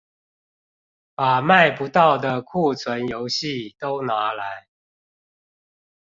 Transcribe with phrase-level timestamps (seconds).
[1.13, 4.65] 把賣不到的庫存遊戲都拿來